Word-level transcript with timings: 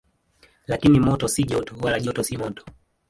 Lakini 0.67 0.99
moto 0.99 1.27
si 1.27 1.43
joto, 1.43 1.75
wala 1.81 1.99
joto 1.99 2.21
si 2.23 2.37
moto. 2.37 2.65